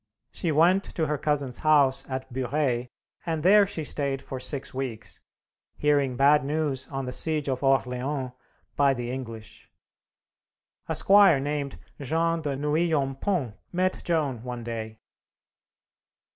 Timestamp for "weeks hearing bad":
4.73-6.43